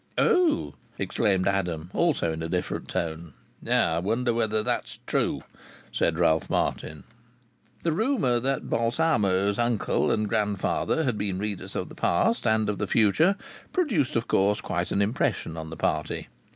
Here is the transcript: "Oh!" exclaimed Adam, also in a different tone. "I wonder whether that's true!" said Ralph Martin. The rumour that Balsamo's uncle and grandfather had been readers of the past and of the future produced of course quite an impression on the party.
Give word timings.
"Oh!" 0.17 0.73
exclaimed 0.97 1.47
Adam, 1.47 1.91
also 1.93 2.33
in 2.33 2.41
a 2.41 2.49
different 2.49 2.87
tone. 2.87 3.33
"I 3.69 3.99
wonder 3.99 4.33
whether 4.33 4.63
that's 4.63 4.97
true!" 5.05 5.43
said 5.91 6.17
Ralph 6.17 6.49
Martin. 6.49 7.03
The 7.83 7.91
rumour 7.91 8.39
that 8.39 8.67
Balsamo's 8.67 9.59
uncle 9.59 10.09
and 10.09 10.27
grandfather 10.27 11.03
had 11.03 11.19
been 11.19 11.37
readers 11.37 11.75
of 11.75 11.87
the 11.87 11.93
past 11.93 12.47
and 12.47 12.67
of 12.67 12.79
the 12.79 12.87
future 12.87 13.35
produced 13.73 14.15
of 14.15 14.27
course 14.27 14.59
quite 14.59 14.89
an 14.91 15.03
impression 15.03 15.55
on 15.55 15.69
the 15.69 15.77
party. 15.77 16.29